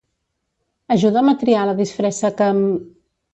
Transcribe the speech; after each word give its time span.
ajuda'm 0.95 1.29
a 1.33 1.35
triar 1.43 1.67
la 1.71 1.75
disfressa 1.83 2.33
que 2.41 2.49
m 2.57 2.65